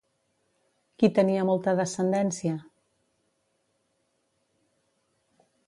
Qui 1.01 1.09
tenia 1.17 1.43
molta 1.49 1.75
descendència? 1.81 2.55